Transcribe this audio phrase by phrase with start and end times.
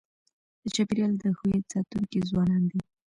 [0.61, 2.79] د چاپېریال د هویت ساتونکي ځوانان دي.